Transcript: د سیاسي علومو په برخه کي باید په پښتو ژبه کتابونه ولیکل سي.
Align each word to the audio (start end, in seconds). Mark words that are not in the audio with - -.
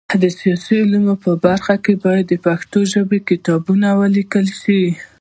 د 0.21 0.23
سیاسي 0.39 0.75
علومو 0.83 1.15
په 1.23 1.31
برخه 1.45 1.75
کي 1.83 1.93
باید 2.03 2.27
په 2.31 2.37
پښتو 2.45 2.79
ژبه 2.91 3.17
کتابونه 3.29 3.87
ولیکل 4.01 4.45
سي. 4.61 4.81